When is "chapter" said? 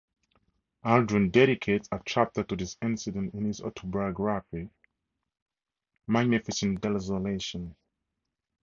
2.03-2.43